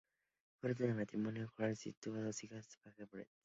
[0.59, 3.29] Fruto de este matrimonio, Forsythe tuvo dos hijas Page y Brooke.